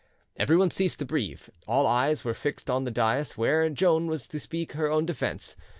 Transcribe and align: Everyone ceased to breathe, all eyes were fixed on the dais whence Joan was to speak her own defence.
Everyone 0.35 0.71
ceased 0.71 0.97
to 0.97 1.05
breathe, 1.05 1.43
all 1.67 1.85
eyes 1.85 2.23
were 2.23 2.33
fixed 2.33 2.71
on 2.71 2.85
the 2.85 2.89
dais 2.89 3.37
whence 3.37 3.77
Joan 3.77 4.07
was 4.07 4.27
to 4.29 4.39
speak 4.39 4.71
her 4.71 4.89
own 4.89 5.05
defence. 5.05 5.55